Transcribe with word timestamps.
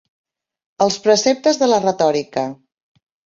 Els 0.85 0.97
preceptes 1.03 1.61
de 1.65 1.69
la 1.73 1.79
retòrica. 1.85 2.47